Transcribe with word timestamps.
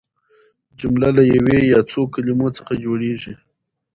جمله 0.79 1.09
له 1.17 1.23
یوې 1.35 1.59
یا 1.73 1.79
څو 1.91 2.01
کلیمو 2.13 2.47
څخه 2.57 2.73
جوړیږي. 2.83 3.33